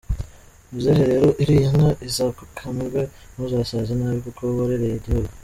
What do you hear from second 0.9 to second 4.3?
rero iriya nka izagukamirwe ntuzasaze nabi